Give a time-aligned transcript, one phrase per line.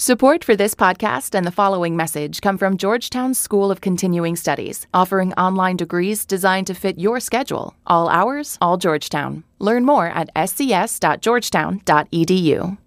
[0.00, 4.86] Support for this podcast and the following message come from Georgetown School of Continuing Studies,
[4.94, 7.74] offering online degrees designed to fit your schedule.
[7.84, 9.42] All hours, all Georgetown.
[9.58, 12.78] Learn more at scs.georgetown.edu.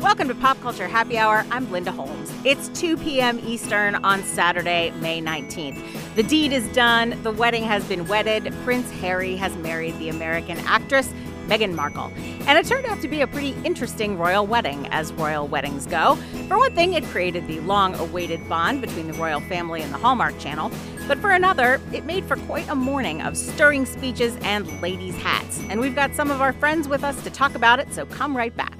[0.00, 1.44] Welcome to Pop Culture Happy Hour.
[1.50, 2.32] I'm Linda Holmes.
[2.46, 3.38] It's 2 p.m.
[3.44, 6.14] Eastern on Saturday, May 19th.
[6.14, 7.22] The deed is done.
[7.22, 8.50] The wedding has been wedded.
[8.64, 11.12] Prince Harry has married the American actress
[11.50, 12.12] Meghan Markle.
[12.46, 16.14] And it turned out to be a pretty interesting royal wedding, as royal weddings go.
[16.48, 19.98] For one thing, it created the long awaited bond between the royal family and the
[19.98, 20.70] Hallmark Channel.
[21.08, 25.60] But for another, it made for quite a morning of stirring speeches and ladies' hats.
[25.68, 28.36] And we've got some of our friends with us to talk about it, so come
[28.36, 28.78] right back.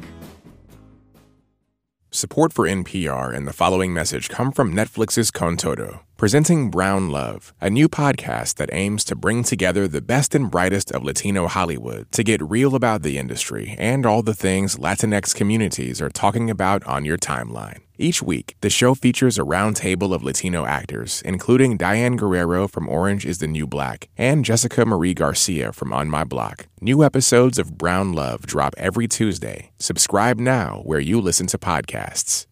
[2.13, 7.55] Support for NPR and the following message come from Netflix's Con Todo, presenting Brown Love,
[7.63, 12.13] a new podcast that aims to bring together the best and brightest of Latino Hollywood
[12.13, 16.85] to get real about the industry and all the things Latinx communities are talking about
[16.85, 17.79] on your timeline.
[17.97, 23.25] Each week, the show features a roundtable of Latino actors, including Diane Guerrero from Orange
[23.25, 26.67] is the New Black and Jessica Marie Garcia from On My Block.
[26.83, 29.71] New episodes of Brown Love drop every Tuesday.
[29.79, 32.45] Subscribe now where you listen to podcasts.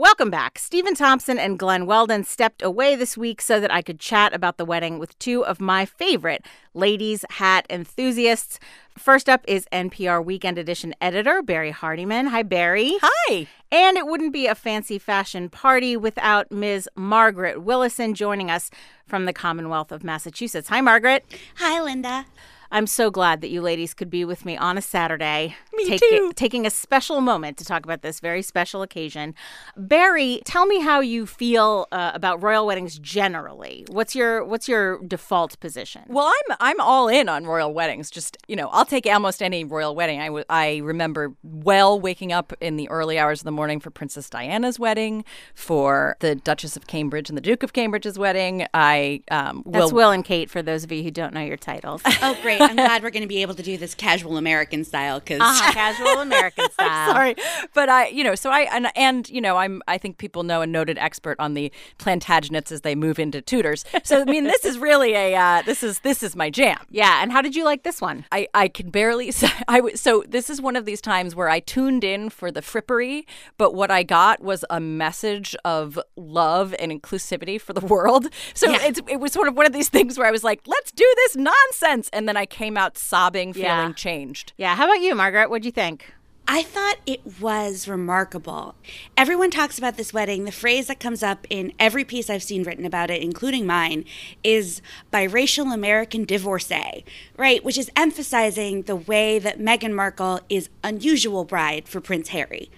[0.00, 0.58] Welcome back.
[0.58, 4.56] Stephen Thompson and Glenn Weldon stepped away this week so that I could chat about
[4.56, 8.58] the wedding with two of my favorite ladies' hat enthusiasts.
[8.96, 12.28] First up is NPR Weekend Edition editor Barrie Hardymon.
[12.28, 12.96] Hi, Barrie.
[13.02, 13.46] Hi.
[13.70, 16.88] And it wouldn't be a fancy fashion party without Ms.
[16.96, 18.70] Margaret Willison joining us
[19.06, 20.70] from the Commonwealth of Massachusetts.
[20.70, 21.26] Hi, Margaret.
[21.56, 22.24] Hi, Linda.
[22.72, 25.56] I'm so glad that you ladies could be with me on a Saturday.
[25.72, 26.32] Me take, too.
[26.36, 29.34] Taking a special moment to talk about this very special occasion.
[29.76, 33.84] Barrie, tell me how you feel uh, about royal weddings generally.
[33.88, 36.02] What's your What's your default position?
[36.08, 38.10] Well, I'm I'm all in on royal weddings.
[38.10, 40.20] Just you know, I'll take almost any royal wedding.
[40.20, 43.90] I, w- I remember well waking up in the early hours of the morning for
[43.90, 48.66] Princess Diana's wedding, for the Duchess of Cambridge and the Duke of Cambridge's wedding.
[48.74, 49.96] I um, That's will.
[49.96, 52.02] Will and Kate for those of you who don't know your titles.
[52.22, 52.59] Oh, great.
[52.60, 55.72] I'm glad we're going to be able to do this casual American style because uh-huh,
[55.72, 57.12] casual American style.
[57.12, 57.34] Sorry,
[57.74, 60.62] but I, you know, so I and, and you know, I'm I think people know
[60.62, 63.84] a noted expert on the Plantagenets as they move into Tudors.
[64.04, 66.78] So I mean, this is really a uh, this is this is my jam.
[66.90, 68.24] Yeah, and how did you like this one?
[68.32, 71.60] I, I can barely say I so this is one of these times where I
[71.60, 73.24] tuned in for the frippery,
[73.58, 78.28] but what I got was a message of love and inclusivity for the world.
[78.54, 78.78] So Yeah.
[78.82, 81.10] it's, it was sort of one of these things where I was like, let's do
[81.16, 83.92] this nonsense, and then I came out sobbing, feeling Yeah.
[83.92, 84.52] changed.
[84.58, 85.48] Yeah, how about you, Margaret?
[85.48, 86.12] What'd you think?
[86.52, 88.74] I thought it was remarkable.
[89.16, 90.44] Everyone talks about this wedding.
[90.46, 94.04] The phrase that comes up in every piece I've seen written about it, including mine,
[94.42, 97.04] is biracial American divorcee,
[97.36, 97.62] right?
[97.62, 102.68] Which is emphasizing the way that Meghan Markle is unusual bride for Prince Harry.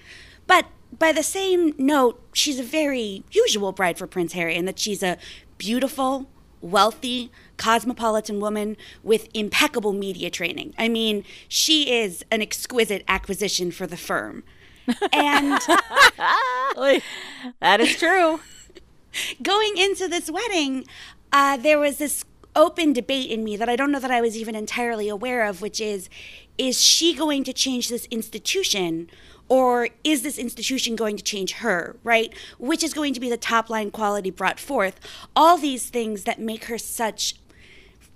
[0.46, 0.66] But
[0.98, 5.02] by the same note, she's a very usual bride for Prince Harry in that she's
[5.02, 5.16] a
[5.56, 6.28] beautiful,
[6.60, 7.30] wealthy,
[7.62, 10.74] cosmopolitan woman with impeccable media training.
[10.76, 14.42] I mean, she is an exquisite acquisition for the firm.
[15.12, 15.60] And
[17.60, 18.40] That is true.
[19.42, 20.86] going into this wedding,
[21.32, 22.24] uh, there was this
[22.56, 25.62] open debate in me that I don't know that I was even entirely aware of,
[25.62, 26.10] which is
[26.58, 29.08] is she going to change this institution?
[29.48, 32.32] Or is this institution going to change her, right?
[32.58, 34.98] Which is going to be the top line quality brought forth?
[35.36, 37.34] All these things that make her such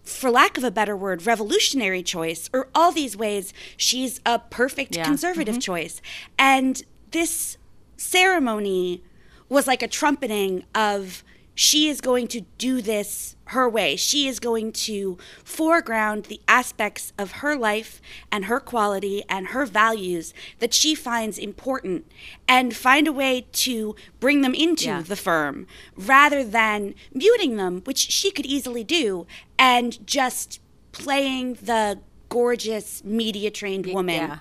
[0.07, 4.97] for lack of a better word, revolutionary choice, or all these ways, she's a perfect
[4.97, 5.05] Yeah.
[5.05, 5.61] conservative mm-hmm.
[5.61, 6.01] choice.
[6.39, 7.59] And this
[7.97, 9.03] ceremony
[9.49, 11.23] was like a trumpeting of
[11.57, 13.97] she is going to do this her way.
[13.97, 18.01] She is going to foreground the aspects of her life
[18.31, 22.13] and her quality and her values that she finds important
[22.47, 25.01] and find a way to bring them into Yeah.
[25.01, 25.67] the firm
[25.97, 29.27] rather than muting them, which she could easily do,
[29.59, 30.61] and just
[30.93, 34.17] playing the gorgeous media trained woman.
[34.17, 34.39] yeah.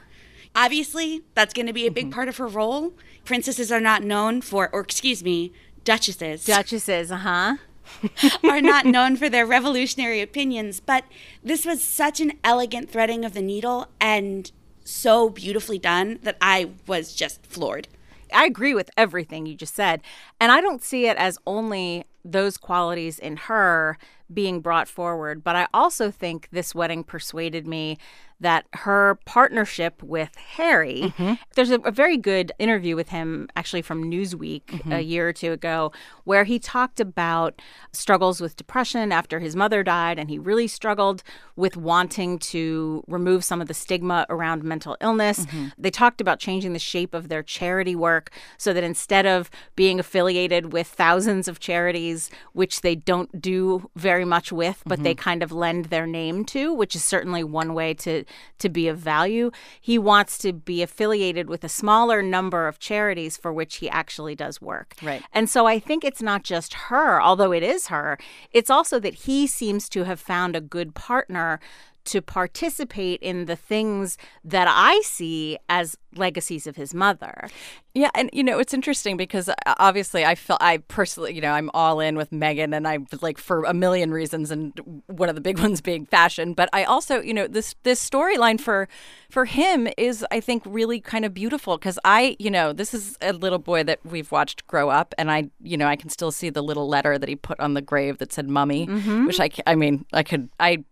[0.54, 2.14] Obviously, that's going to be a big mm-hmm.
[2.14, 2.94] part of her role.
[3.26, 5.52] Princesses are not known for, or excuse me,
[5.86, 7.56] duchesses Duchesses, uh huh.
[8.44, 11.06] are not known for their revolutionary opinions, but
[11.44, 14.52] this was such an elegant threading of the needle and
[14.84, 17.88] so beautifully done that I was just floored.
[18.34, 20.02] I agree with everything you just said.
[20.40, 23.98] And I don't see it as only those qualities in her
[24.34, 25.44] being brought forward.
[25.44, 27.98] But I also think this wedding persuaded me
[28.40, 31.34] that her partnership with Harry, mm-hmm.
[31.56, 34.92] there's a, a, very good interview with him actually from Newsweek mm-hmm.
[34.92, 35.94] a year or two ago,
[36.26, 37.62] where he talked about
[37.94, 40.20] struggles with depression after his mother died.
[40.20, 41.24] And he really struggled
[41.56, 45.46] with wanting to remove some of the stigma around mental illness.
[45.46, 45.68] Mm-hmm.
[45.78, 50.00] They talked about changing the shape of their charity work so that instead of being
[50.00, 55.24] affiliated with thousands of charities, which they don't do very much with, but they mm-hmm.
[55.24, 58.25] kind of lend their name to, which is certainly one way to
[58.60, 59.52] to be of value.
[59.80, 64.36] He wants to be affiliated with a smaller number of charities for which he actually
[64.36, 64.96] does work.
[65.02, 65.24] Right.
[65.34, 68.18] And so I think it's not just her, although it is her,
[68.52, 71.60] it's also that he seems to have found a good partner
[72.06, 77.50] to participate in the things that I see as legacies of his mother.
[77.94, 81.52] Yeah, and you know it's interesting because uh, obviously I felt I personally, you know,
[81.52, 84.74] I'm all in with Meghan, and I like for a million reasons, and
[85.08, 86.54] one of the big ones being fashion.
[86.54, 88.90] But I also, you know, this this storyline for
[89.30, 93.18] for him is I think really kind of beautiful because I, you know, this is
[93.22, 96.32] a little boy that we've watched grow up, and I, you know, I can still
[96.32, 99.26] see the little letter that he put on the grave that said "mummy," mm-hmm.
[99.26, 100.84] which I, I mean, I could, I,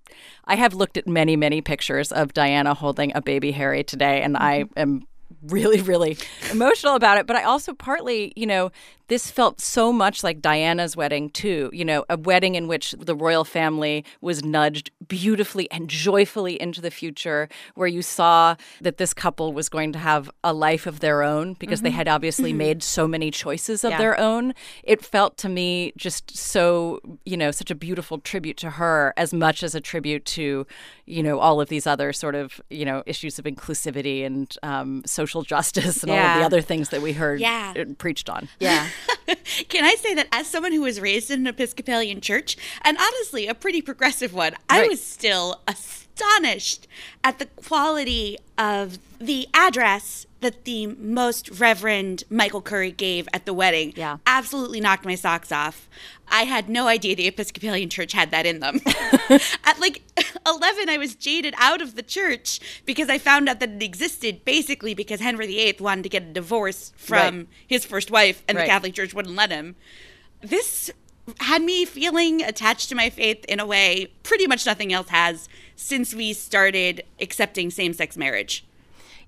[0.45, 4.35] I have looked at many many pictures of Diana holding a baby Harry today, and
[4.35, 4.43] mm-hmm.
[4.43, 5.05] I am
[5.48, 6.18] really, really
[6.51, 7.28] emotional about it.
[7.28, 8.72] But I also partly, you know,
[9.10, 11.69] this felt so much like Diana's wedding, too.
[11.74, 16.80] You know, a wedding in which the royal family was nudged beautifully and joyfully into
[16.80, 21.01] the future, where you saw that this couple was going to have a life of
[21.01, 21.86] their own because mm-hmm.
[21.86, 22.60] they had obviously mm-hmm.
[22.60, 23.98] made so many choices of yeah.
[23.98, 24.54] their own.
[24.84, 29.34] It felt to me just so, you know, such a beautiful tribute to her as
[29.34, 30.66] much as a tribute to,
[31.06, 35.04] you know, all of these other sort of, you know, issues of inclusivity and um,
[35.06, 36.21] social justice and yeah.
[36.21, 37.74] all of the other things that we heard yeah.
[37.97, 38.47] preached on.
[38.59, 38.88] Yeah.
[39.69, 43.47] Can I say that as someone who was raised in an Episcopalian church, and honestly
[43.47, 44.85] a pretty progressive one, right.
[44.85, 46.88] I was still astonished
[47.24, 53.54] at the quality of the address that the most Reverend Michael Curry gave at the
[53.54, 53.94] wedding.
[53.95, 54.18] Yeah.
[54.28, 55.90] Absolutely knocked my socks off.
[56.28, 58.80] I had no idea the Episcopalian Church had that in them.
[59.63, 60.04] at like
[60.45, 64.45] 11, I was jaded out of the church because I found out that it existed
[64.45, 67.48] basically because Henry VIII wanted to get a divorce from right.
[67.68, 68.66] his first wife and right.
[68.66, 69.75] the Catholic Church wouldn't let him.
[70.42, 70.92] This
[71.40, 75.48] had me feeling attached to my faith in a way pretty much nothing else has
[75.75, 78.66] since we started accepting same sex marriage.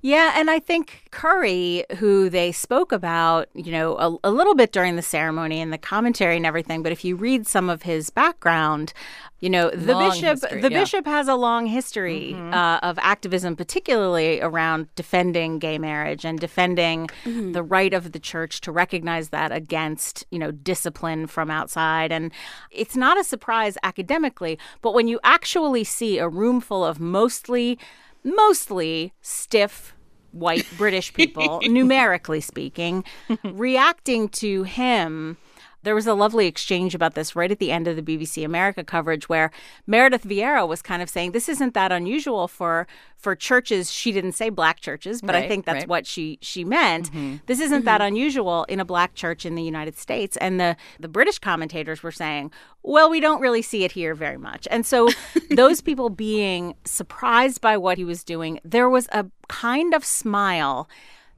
[0.06, 4.72] Yeah, and I think Curry, who they spoke about, you know, a, a, little bit
[4.72, 8.12] during the ceremony and the commentary and everything, but if you read some of his
[8.12, 8.94] background,
[9.40, 10.80] you know, the long bishop history, the yeah.
[10.80, 12.54] bishop has a long history mm-hmm.
[12.54, 17.54] uh, of activism, particularly around defending gay marriage and defending mm-hmm.
[17.54, 22.12] the right of the church to recognize that against, you know, discipline from outside.
[22.12, 22.32] And
[22.70, 27.80] it's not a surprise academically, but when you actually see a room full of mostly
[28.24, 29.95] mostly stiff
[30.36, 33.04] white British people, numerically speaking,
[33.44, 35.38] reacting to him
[35.86, 38.84] there was a lovely exchange about this right at the end of the BBC America
[38.84, 39.52] coverage where
[39.88, 42.88] Meredith Vieira was kind of saying this isn't that unusual for
[43.18, 43.92] for churches.
[43.92, 45.88] She didn't say black churches, but right, I think that's right.
[45.88, 47.10] what she she meant.
[47.12, 47.38] Mm-hmm.
[47.46, 47.86] This isn't mm-hmm.
[47.86, 50.36] that unusual in a black church in the United States.
[50.38, 52.52] And the the British commentators were saying,
[52.84, 54.68] well, we don't really see it here very much.
[54.72, 55.10] And so
[55.52, 60.90] those people being surprised by what he was doing, there was a kind of smile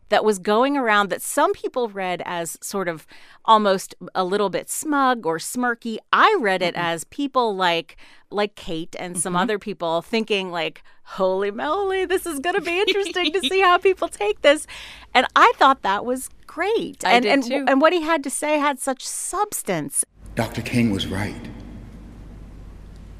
[0.09, 3.05] that was going around that some people read as sort of
[3.45, 5.97] almost a little bit smug or smirky.
[6.13, 6.85] I read it mm-hmm.
[6.85, 7.97] as people like
[8.29, 9.21] like Kate and mm-hmm.
[9.21, 13.61] some other people thinking like, "Holy moly, this is going to be interesting to see
[13.61, 14.67] how people take this."
[15.13, 17.05] And I thought that was great.
[17.05, 17.65] I and did and too.
[17.67, 20.05] and what he had to say had such substance.
[20.35, 20.61] Dr.
[20.61, 21.49] King was right.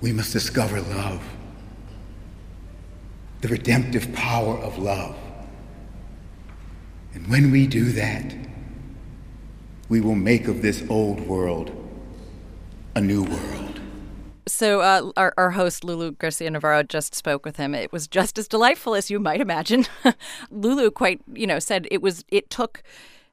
[0.01, 1.23] We must discover love.
[3.41, 5.15] The redemptive power of love.
[7.13, 8.35] And when we do that,
[9.89, 11.71] we will make of this old world
[12.95, 13.79] a new world.
[14.47, 17.75] So, uh, our, our host, Lulu Garcia Navarro, just spoke with him.
[17.75, 19.85] It was just as delightful as you might imagine.
[20.51, 22.81] Lulu quite, you know, said it was, it took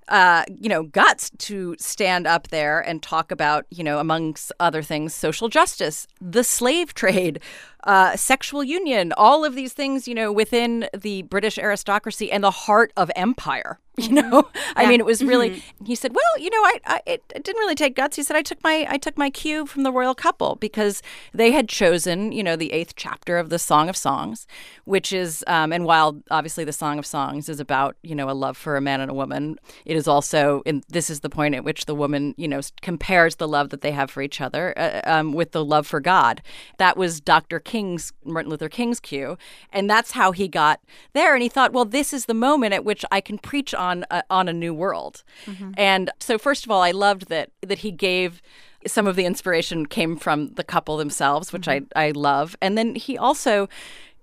[0.09, 4.83] uh, you know, guts to stand up there and talk about, you know, amongst other
[4.83, 7.40] things, social justice, the slave trade,
[7.85, 12.50] uh, sexual union, all of these things, you know, within the British aristocracy and the
[12.50, 13.79] heart of empire.
[13.97, 15.62] You know, I mean, it was really.
[15.87, 18.35] He said, "Well, you know, I, I it, it didn't really take guts." He said,
[18.35, 21.00] "I took my I took my cue from the royal couple because
[21.33, 24.49] they had chosen, you know, the eighth chapter of the Song of Songs,
[24.85, 28.33] which is, um, and while obviously the Song of Songs is about, you know, a
[28.33, 31.55] love for a man and a woman, it is also, and this is the point
[31.55, 34.76] at which the woman, you know, compares the love that they have for each other
[34.76, 36.43] uh, um, with the love for God.
[36.79, 37.61] That was Dr.
[37.75, 39.37] King's Martin Luther King's cue,
[39.73, 40.81] and that's how he got
[41.12, 41.35] there.
[41.35, 44.23] And he thought, well, this is the moment at which I can preach on a,
[44.31, 45.25] on a new world.
[45.47, 45.73] Mm-hmm.
[45.76, 48.40] And so, first of all, I loved that that he gave
[48.87, 51.88] some of the inspiration came from the couple themselves, which mm-hmm.
[51.97, 52.54] I I love.
[52.62, 53.69] And then he also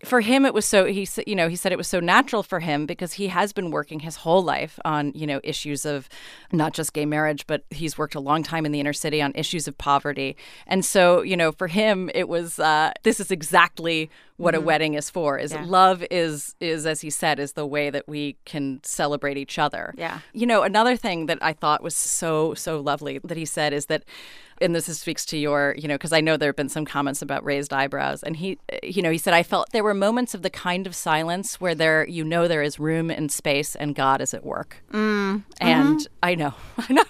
[0.04, 2.60] for him it was so he you know he said it was so natural for
[2.60, 6.10] him because he has been working his whole life on you know issues of
[6.52, 9.32] not just gay marriage but he's worked a long time in the inner city on
[9.36, 10.36] issues of poverty.
[10.68, 14.10] And so you know for him it was uh, this is exactly
[14.42, 17.90] what a wedding is for is love is is as he said is the way
[17.90, 19.94] that we can celebrate each other.
[19.98, 20.20] Yeah.
[20.34, 23.86] you know another thing that i thought was so so lovely that he said is
[23.88, 24.04] that
[24.62, 27.22] and this speaks to your, you know, because I know there have been some comments
[27.22, 30.44] about raised eyebrows, and he, you know, he said I felt there were moments of
[30.44, 34.22] the kind of silence where there, you know, there is room and space, and God
[34.22, 34.84] is at work.
[34.94, 37.04] Mm, and I know, I know,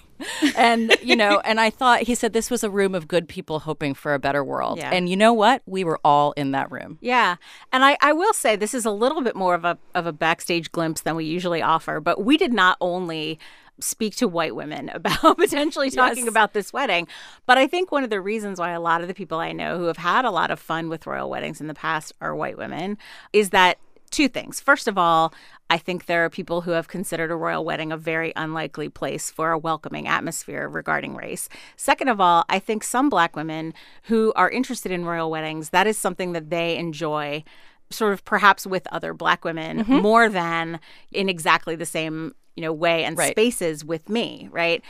[0.56, 3.60] and you know, and I thought he said this was a room of good people
[3.60, 4.90] hoping for a better world, Yeah.
[4.92, 5.62] and you know what?
[5.66, 6.98] We were all in that room.
[7.00, 7.36] Yeah,
[7.72, 10.12] and I, I will say this is a little bit more of a of a
[10.12, 13.38] backstage glimpse than we usually offer, but we did not only
[13.80, 16.28] speak to white women about potentially talking Yes.
[16.28, 17.08] about this wedding,
[17.46, 19.78] but I think one of the reasons why a lot of the people I know
[19.78, 22.58] who have had a lot of fun with royal weddings in the past are white
[22.58, 22.98] women
[23.32, 23.78] is that
[24.10, 24.60] two things.
[24.60, 25.32] First of all,
[25.72, 29.30] I think there are people who have considered a royal wedding a very unlikely place
[29.30, 31.48] for a welcoming atmosphere regarding race.
[31.76, 35.86] Second of all, I think some black women who are interested in royal weddings, that
[35.86, 37.42] is something that they enjoy
[37.88, 39.96] sort of perhaps with other black women mm-hmm.
[40.00, 40.78] more than
[41.10, 43.30] in exactly the same, you know, way and Right.
[43.30, 44.82] spaces with me, right?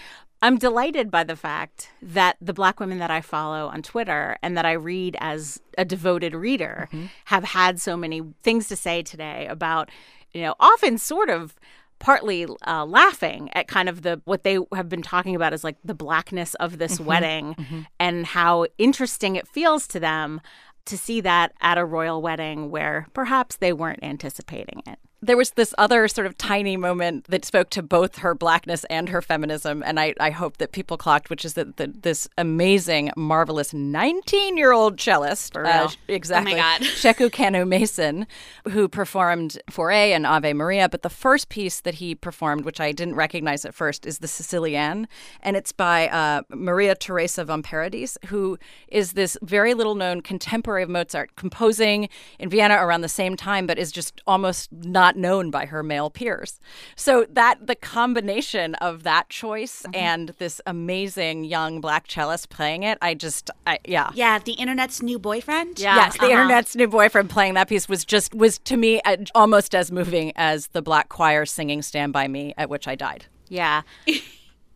[0.45, 4.57] I'm delighted by the fact that the black women that I follow on Twitter and
[4.57, 7.07] that I read as a devoted reader mm-hmm.
[7.27, 9.89] have had so many things to say today about,
[10.35, 11.55] you know, often sort of
[11.99, 15.77] partly uh, laughing at kind of the what they have been talking about is like
[15.85, 17.55] the blackness of this wedding
[18.01, 20.41] and how interesting it feels to them
[20.85, 24.99] to see that at a royal wedding where perhaps they weren't anticipating it.
[25.25, 29.09] There was this other sort of tiny moment that spoke to both her blackness and
[29.09, 33.13] her feminism, and I, I hope that people clocked, which is that the, this amazing,
[33.17, 36.81] marvelous 19 year old cellist, uh, exactly, God.
[36.83, 38.27] Sheku Kanneh-Mason,
[38.71, 40.89] who performed Fauré and Ave Maria.
[40.89, 44.27] But the first piece that he performed, which I didn't recognize at first, is the
[44.27, 45.07] Sicilienne,
[45.41, 50.83] and it's by uh, Maria Teresa von Paradis, who is this very little known contemporary
[50.83, 55.51] of Mozart, composing in Vienna around the same time, but is just almost not known
[55.51, 56.59] by her male peers.
[56.97, 62.99] So that the combination of that choice and this amazing young black cellist playing it,
[63.03, 64.11] I just, I, yeah.
[64.15, 65.79] Yeah, the internet's new boyfriend.
[65.79, 65.97] Yeah.
[65.97, 66.33] Yes, the Uh-huh.
[66.33, 70.33] internet's new boyfriend playing that piece was just was to me uh, almost as moving
[70.37, 73.27] as the black choir singing "Stand by Me," at which I died.
[73.49, 73.83] Yeah.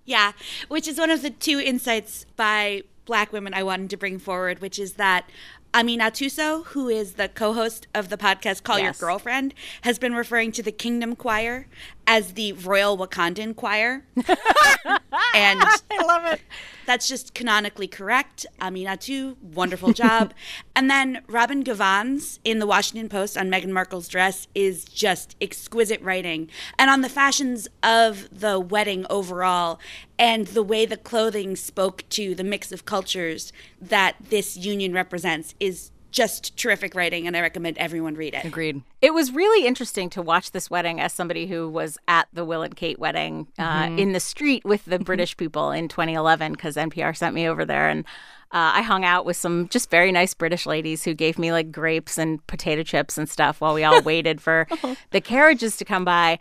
[0.09, 0.33] Yeah,
[0.69, 4.61] which is one of the two insights by black women I wanted to bring forward,
[4.61, 5.29] which is that
[5.75, 9.01] Aminatou Sow, who is the co host of the podcast Call Yes.
[9.01, 11.67] Your Girlfriend, has been referring to the Kingdom Choir
[12.07, 14.05] as the Royal Wakandan Choir.
[14.17, 16.41] and I love it.
[16.87, 18.47] that's just canonically correct.
[18.61, 20.33] Aminatou, wonderful job.
[20.77, 26.01] and then Robin Givhan in the Washington Post on Meghan Markle's dress is just exquisite
[26.01, 26.49] writing.
[26.79, 29.81] And on the fashions of the wedding overall
[30.19, 35.55] and the way the clothing spoke to the mix of cultures that this union represents
[35.61, 38.45] is just terrific writing and I recommend everyone read it.
[38.45, 38.81] Agreed.
[39.03, 42.63] It was really interesting to watch this wedding as somebody who was at the Will
[42.63, 47.15] and Kate wedding uh, in the street with the British people in 2011 because NPR
[47.15, 48.07] sent me over there and
[48.53, 51.73] uh, I hung out with some just very nice British ladies who gave me like
[51.73, 54.67] grapes and potato chips and stuff while we all waited for
[55.11, 56.39] the carriages to come by.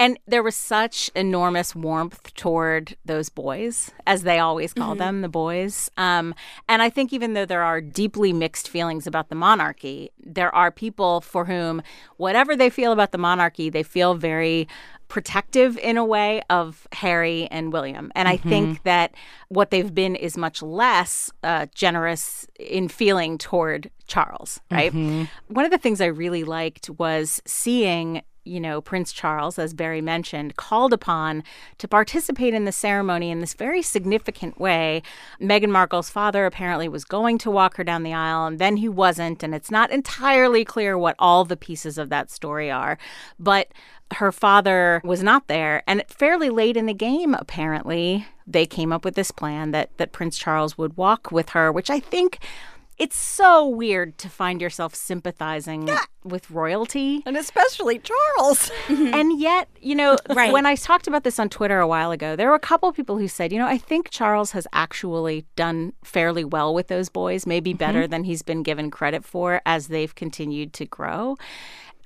[0.00, 5.28] And there was such enormous warmth toward those boys, as they always call them, the
[5.28, 5.90] boys.
[5.96, 6.36] Um,
[6.68, 10.70] and I think even though there are deeply mixed feelings about the monarchy, there are
[10.70, 11.82] people for whom,
[12.16, 14.68] whatever they feel about the monarchy, they feel very
[15.08, 18.12] protective in a way of Harry and William.
[18.14, 19.14] And I think that
[19.48, 24.92] what they've been is much less uh, generous in feeling toward Charles, right?
[24.92, 30.00] One of the things I really liked was seeing you know, Prince Charles, as Barrie
[30.00, 31.44] mentioned, called upon
[31.76, 35.02] to participate in the ceremony in this very significant way.
[35.40, 38.88] Meghan Markle's father apparently was going to walk her down the aisle, and then he
[38.88, 39.42] wasn't.
[39.42, 42.98] And it's not entirely clear what all the pieces of that story are.
[43.38, 43.68] But
[44.14, 45.82] her father was not there.
[45.86, 50.12] And fairly late in the game, apparently, they came up with this plan that, that
[50.12, 52.38] Prince Charles would walk with her, which I think
[52.98, 56.02] it's so weird to find yourself sympathizing yeah.
[56.24, 57.22] with royalty.
[57.26, 58.72] And especially Charles.
[58.88, 60.52] and yet, you know, right.
[60.52, 62.96] when I talked about this on Twitter a while ago, there were a couple of
[62.96, 67.08] people who said, you know, I think Charles has actually done fairly well with those
[67.08, 67.78] boys, maybe mm-hmm.
[67.78, 71.36] better than he's been given credit for as they've continued to grow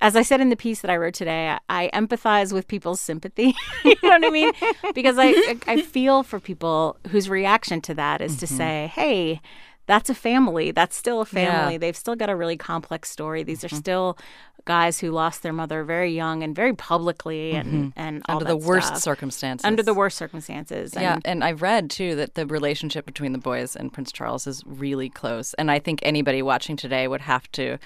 [0.01, 2.99] as I said in the piece that I wrote today, I, I empathize with people's
[2.99, 3.55] sympathy.
[3.85, 4.51] you know what I mean?
[4.93, 8.39] Because I, I feel for people whose reaction to that is mm-hmm.
[8.39, 9.41] to say, hey,
[9.85, 10.71] that's a family.
[10.71, 11.73] That's still a family.
[11.73, 11.77] Yeah.
[11.77, 13.43] They've still got a really complex story.
[13.43, 13.75] These mm-hmm.
[13.75, 14.17] are still
[14.65, 17.99] guys who lost their mother very young and very publicly and, mm-hmm.
[17.99, 18.99] and under the worst stuff.
[18.99, 19.65] circumstances.
[19.65, 20.93] Under the worst circumstances.
[20.95, 24.47] Yeah, and, and I've read too that the relationship between the boys and Prince Charles
[24.47, 25.53] is really close.
[25.55, 27.77] And I think anybody watching today would have to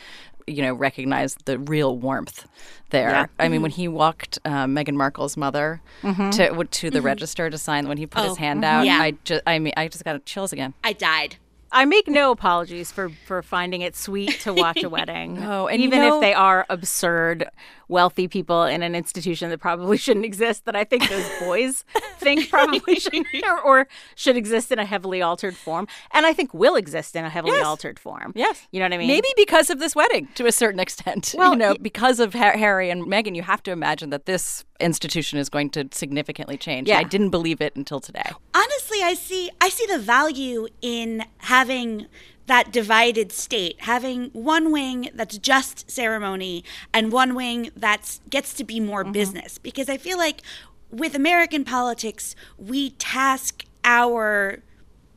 [0.48, 2.48] you know recognize the real warmth
[2.90, 3.10] there.
[3.10, 3.26] Yeah.
[3.38, 3.82] I mean, when mm-hmm.
[3.82, 6.30] he walked uh, Meghan Markle's mother mm-hmm.
[6.32, 7.06] to to the mm-hmm.
[7.06, 9.00] register to sign, when he put oh, his hand out, yeah.
[9.00, 10.74] I just I mean I just got chills again.
[10.84, 11.38] I died.
[11.72, 15.44] I make no apologies for for finding it sweet to watch a wedding.
[15.44, 17.50] oh, and even you know, if they are absurd,
[17.88, 21.84] wealthy people in an institution that probably shouldn't exist, that I think those boys
[22.20, 26.54] think probably should or, or, should exist in a heavily altered form, and I think
[26.54, 27.66] will exist in a heavily yes.
[27.66, 28.34] altered form.
[28.36, 29.08] Yes, you know what I mean.
[29.08, 31.36] Maybe because of this wedding, to a certain extent.
[31.38, 34.64] Well, you know, y- because of Harry and Meghan, you have to imagine that this
[34.80, 36.88] institution is going to significantly change.
[36.88, 37.00] Yeah.
[37.00, 38.32] I didn't believe it until today.
[38.54, 42.08] Honestly, I see I see the value in having
[42.48, 48.64] that divided state, having one wing that's just ceremony and one wing that gets to
[48.64, 49.12] be more mm-hmm.
[49.12, 49.58] business.
[49.58, 50.42] Because I feel like
[50.90, 54.60] with American politics, we task our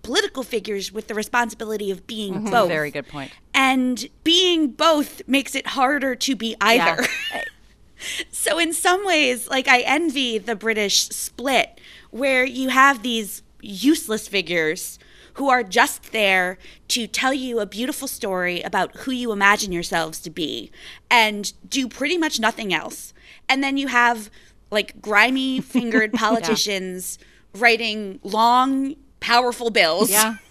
[0.03, 2.51] political figures with the responsibility of being mm-hmm.
[2.51, 2.69] both.
[2.69, 3.31] Very good point.
[3.55, 7.07] And being both makes it harder to be either.
[7.33, 7.43] Yeah.
[8.31, 11.81] so in some ways, like I envy the British split
[12.11, 14.99] where you have these useless figures
[15.35, 20.19] who are just there to tell you a beautiful story about who you imagine yourselves
[20.21, 20.71] to be
[21.11, 23.15] and do pretty much nothing else.
[23.49, 24.31] And then you have
[24.71, 27.61] like grimy fingered politicians yeah.
[27.61, 30.11] writing long, powerful bills.
[30.11, 30.37] Yeah.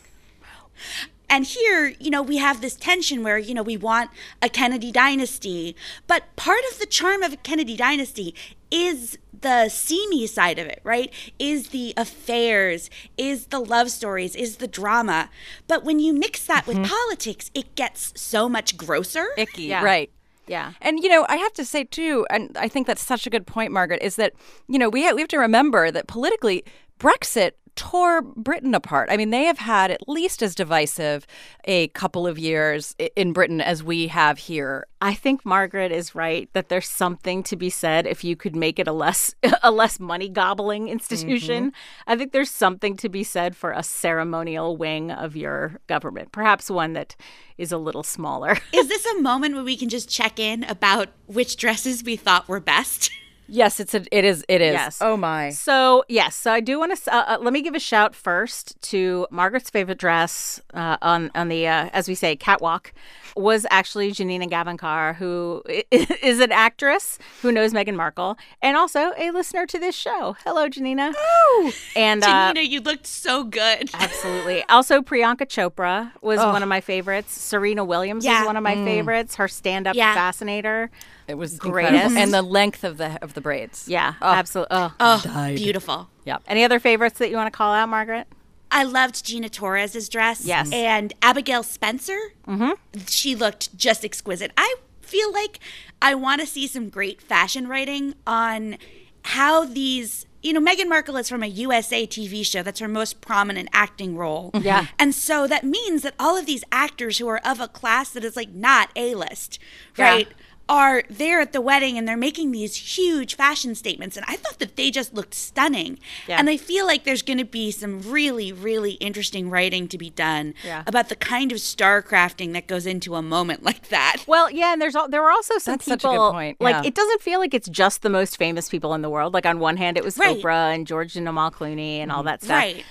[1.30, 4.10] And here, you know, we have this tension where, you know, we want
[4.42, 5.76] a Kennedy dynasty.
[6.08, 8.34] But part of the charm of a Kennedy dynasty
[8.72, 11.12] is the seamy side of it, right?
[11.38, 15.30] Is the affairs, is the love stories, is the drama.
[15.68, 16.82] But when you mix that mm-hmm.
[16.82, 19.28] with politics, it gets so much grosser.
[19.38, 19.84] Icky, yeah.
[19.84, 20.12] right.
[20.48, 20.74] Yeah.
[20.82, 23.46] And, you know, I have to say, too, and I think that's such a good
[23.46, 24.34] point, Margaret, is that,
[24.68, 26.64] you know, we have, we have to remember that politically,
[27.00, 29.08] Brexit tore Britain apart.
[29.10, 31.26] I mean, they have had at least as divisive
[31.64, 34.86] a couple of years in Britain as we have here.
[35.00, 38.80] I think Margaret is right that there's something to be said if you could make
[38.80, 41.68] it a less a less money gobbling institution.
[41.68, 42.12] Mm-hmm.
[42.12, 46.70] I think there's something to be said for a ceremonial wing of your government, perhaps
[46.70, 47.16] one that
[47.58, 48.58] is a little smaller.
[48.74, 52.50] is this a moment where we can just check in about which dresses we thought
[52.50, 53.10] were best?
[53.50, 54.74] Yes, it's a, it is it is.
[54.74, 55.00] Yes.
[55.02, 55.50] Oh my.
[55.50, 58.80] So yes, so I do want to uh, uh, let me give a shout first
[58.84, 62.94] to Margaret's favorite dress uh, on on the uh, as we say catwalk
[63.36, 69.32] was actually Janina Gavankar, who is an actress who knows Meghan Markle and also a
[69.32, 70.36] listener to this show.
[70.44, 71.14] Hello, Janina.
[71.16, 73.90] Oh, and uh, Janina, you looked so good.
[73.94, 74.64] Absolutely.
[74.64, 76.52] Also, Priyanka Chopra was oh.
[76.52, 77.34] one of my favorites.
[77.34, 78.42] Serena Williams yeah.
[78.42, 78.86] was one of my mm.
[78.86, 79.36] favorites.
[79.36, 80.14] Her stand-up yeah.
[80.14, 80.92] fascinator.
[81.28, 83.88] It was greatest, and the length of the of the braids.
[83.88, 84.32] Yeah, oh.
[84.32, 84.76] absolutely.
[84.76, 85.22] Oh, oh
[85.56, 86.10] beautiful.
[86.26, 86.38] Yeah.
[86.48, 88.28] Any other favorites that you want to call out, Margaret?
[88.72, 90.46] I loved Gina Torres's dress.
[90.46, 90.72] Yes.
[90.72, 92.20] And Abigail Spencer.
[92.48, 93.00] Mm-hmm.
[93.08, 94.52] She looked just exquisite.
[94.56, 95.60] I feel like
[96.02, 98.78] I want to see some great fashion writing on
[99.24, 102.64] how these you know, Meghan Markle is from a USA TV show.
[102.64, 104.52] That's her most prominent acting role.
[104.54, 104.88] Yeah.
[104.98, 108.24] And so that means that all of these actors who are of a class that
[108.24, 109.60] is like not A list,
[109.98, 110.28] right?
[110.30, 110.39] Yeah
[110.70, 114.16] are there at the wedding and they're making these huge fashion statements.
[114.16, 115.98] And I thought that they just looked stunning.
[116.28, 116.38] Yeah.
[116.38, 120.12] And I feel like there's going to be some really, really interesting writing to be
[120.12, 120.84] done yeah.
[120.86, 124.24] about the kind of star crafting that goes into a moment like that.
[124.28, 126.00] Well, yeah, and there's all, there were also some That's people.
[126.00, 126.58] Such a good point.
[126.62, 126.70] Yeah.
[126.70, 129.34] Like it doesn't feel like it's just the most famous people in the world.
[129.34, 130.38] Like on one hand, it was right.
[130.38, 132.28] Oprah and George and Amal Clooney and all mm-hmm.
[132.28, 132.58] that stuff.
[132.58, 132.86] Right.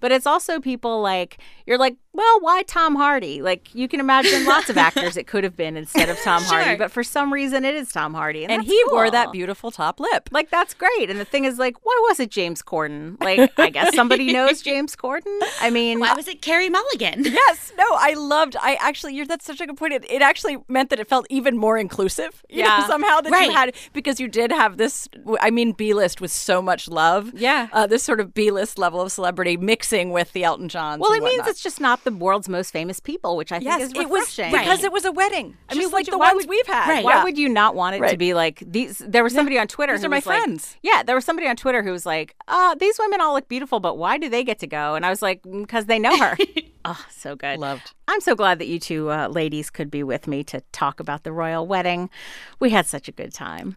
[0.00, 3.40] But it's also people like you're like Well, why Tom Hardy?
[3.40, 6.60] Like you can imagine lots of actors it could have been instead of Tom Sure.
[6.60, 9.30] Hardy, but for some reason it is Tom Hardy, and, And that's he wore that
[9.32, 10.28] beautiful top lip.
[10.32, 11.08] Like that's great.
[11.08, 13.16] And the thing is, like, why was it James Corden?
[13.22, 15.38] Like, I guess somebody knows James Corden.
[15.60, 17.24] I mean, Why was it Carey Mulligan?
[17.40, 18.56] Yes, no, I loved.
[18.60, 19.92] I actually, you're that's such a good point.
[19.94, 22.42] It, it actually meant that it felt even more inclusive.
[22.48, 22.86] You know, Yeah.
[22.86, 23.46] somehow that Right.
[23.50, 25.08] you had because you did have this.
[25.40, 27.32] I mean, B list with so much love.
[27.34, 27.68] Yeah.
[27.72, 31.00] uh, this sort of B list level of celebrity mixing with the Elton Johns.
[31.00, 33.64] well, and it means it's just not the world's most famous people, which I think
[33.70, 34.52] yes, is it was refreshing.
[34.52, 35.56] because it was a wedding.
[35.68, 36.88] I mean, Just like the ones would- we've had.
[36.88, 37.04] Right.
[37.04, 37.24] Why Yeah.
[37.24, 38.98] would you not want it to be like these?
[38.98, 40.76] There was somebody on Twitter These who are my was like- friends.
[40.82, 43.80] yeah, there was somebody on Twitter who was like, "Uh, these women all look beautiful,
[43.80, 46.36] but why do they get to go?" And I was like, "Because they know her."
[46.84, 47.58] oh, so good.
[47.58, 47.92] Loved.
[48.08, 51.22] I'm so glad that you two uh, ladies could be with me to talk about
[51.24, 52.10] the royal wedding.
[52.58, 53.76] We had such a good time.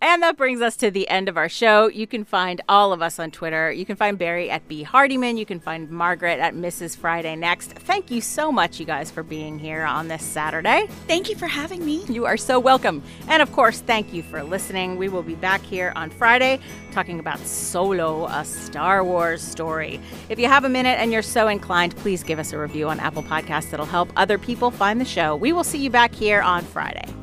[0.00, 1.88] And that brings us to the end of our show.
[1.88, 3.72] You can find all of us on Twitter.
[3.72, 5.36] You can find Barrie at B Hardymon.
[5.36, 6.96] You can find Margaret at Mrs.
[6.96, 7.72] Friday Next.
[7.72, 10.86] Thank you so much, you guys, for being here on this Saturday.
[11.08, 12.04] Thank you for having me.
[12.08, 13.02] You are so welcome.
[13.26, 14.98] And of course, thank you for listening.
[14.98, 16.60] We will be back here on Friday
[16.92, 20.00] talking about Solo, a Star Wars story.
[20.28, 23.00] If you have a minute and you're so inclined, please give us a review on
[23.00, 23.70] Apple Podcasts.
[23.70, 25.34] That'll help other people find the show.
[25.34, 27.17] We will see you back here on Friday.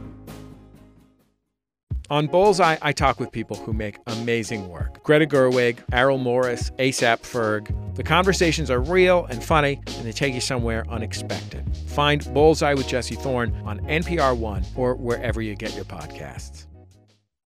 [2.12, 5.04] On Bullseye, I talk with people who make amazing work.
[5.04, 7.96] Greta Gerwig, Errol Morris, ASAP Ferg.
[7.96, 11.66] The conversations are real and funny, and they take you somewhere unexpected.
[11.88, 16.68] Find Bullseye with Jesse Thorne on NPR One or wherever you get your podcasts.